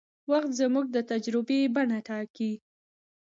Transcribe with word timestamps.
وخت 0.31 0.51
زموږ 0.59 0.85
د 0.91 0.97
تجربې 1.11 1.59
بڼه 1.75 1.99
ټاکي. 2.07 2.51